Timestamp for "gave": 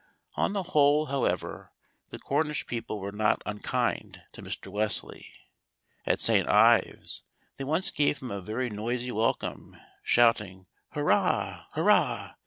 7.91-8.17